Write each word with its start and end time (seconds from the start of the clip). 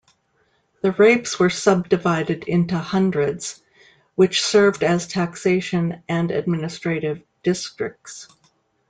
The 0.81 0.93
rapes 0.93 1.37
were 1.37 1.51
sub-divided 1.51 2.45
into 2.45 2.75
hundreds, 2.79 3.61
which 4.15 4.41
served 4.41 4.83
as 4.83 5.05
taxation 5.07 6.01
and 6.09 6.31
administrative 6.31 7.21
districts. 7.43 8.27